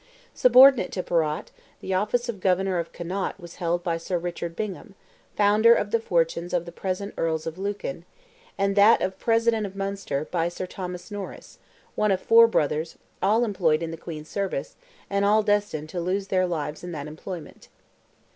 [0.33, 5.75] Subordinate to Perrott, the office of Governor of Connaught was held by Sir Richard Bingham—founder
[5.75, 10.49] of the fortunes of the present Earls of Lucan—and that of President of Munster, by
[10.49, 11.59] Sir Thomas Norris,
[11.93, 14.75] one of four brothers, all employed in the Queen's service,
[15.07, 17.67] and all destined to lose their lives in that employment.